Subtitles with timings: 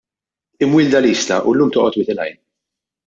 [0.67, 2.41] Imwielda l-Isla u llum toqgħod Wied il-Għajn.